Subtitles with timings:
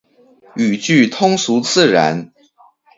[0.55, 2.33] 语句通俗自然